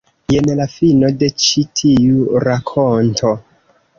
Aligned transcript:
Jen 0.35 0.47
la 0.59 0.65
fino 0.75 1.09
de 1.19 1.27
ĉi 1.43 1.63
tiu 1.81 2.41
rakonto. 2.45 3.35